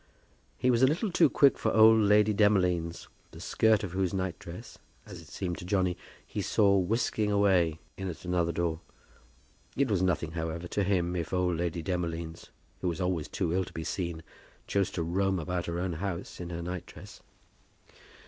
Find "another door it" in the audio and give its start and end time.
8.25-9.91